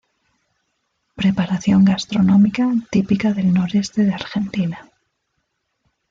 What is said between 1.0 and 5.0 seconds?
Preparación gastronómica típica del Noreste de Argentina.